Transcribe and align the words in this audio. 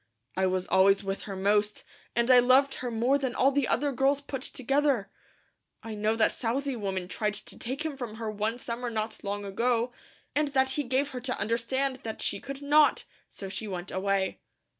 I 0.35 0.47
was 0.47 0.65
always 0.65 1.03
with 1.03 1.21
her 1.29 1.35
most, 1.35 1.83
and 2.15 2.31
I 2.31 2.39
loved 2.39 2.73
her 2.81 2.89
more 2.89 3.19
than 3.19 3.35
all 3.35 3.51
the 3.51 3.67
other 3.67 3.91
girls 3.91 4.19
put 4.19 4.41
together. 4.41 5.11
I 5.83 5.93
know 5.93 6.15
that 6.15 6.31
Southey 6.31 6.75
woman 6.75 7.07
tried 7.07 7.35
to 7.35 7.59
take 7.59 7.85
him 7.85 7.95
from 7.95 8.15
her 8.15 8.31
one 8.31 8.57
summer 8.57 8.89
not 8.89 9.23
long 9.23 9.45
ago, 9.45 9.91
and 10.35 10.47
that 10.55 10.71
he 10.71 10.81
gave 10.85 11.09
her 11.09 11.21
to 11.21 11.37
understand 11.39 11.97
that 11.97 12.19
she 12.19 12.39
could 12.39 12.63
not, 12.63 13.03
so 13.29 13.47
she 13.47 13.67
went 13.67 13.91
away. 13.91 14.39